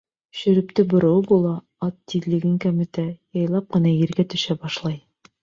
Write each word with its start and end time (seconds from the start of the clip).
Шөрөптө 0.37 0.85
бороуы 0.93 1.19
була, 1.31 1.51
ат 1.89 1.99
тиҙлеген 2.13 2.57
кәметә, 2.65 3.07
яйлап 3.41 3.69
ҡына 3.77 3.93
ергә 4.01 4.29
төшә 4.35 4.59
башлай. 4.67 4.99